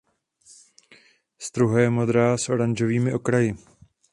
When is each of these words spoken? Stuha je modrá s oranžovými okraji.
Stuha 1.37 1.79
je 1.85 1.89
modrá 1.93 2.33
s 2.37 2.49
oranžovými 2.49 3.13
okraji. 3.13 3.53